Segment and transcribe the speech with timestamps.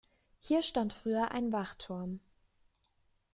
[0.39, 2.21] Hier stand früher ein Wachturm.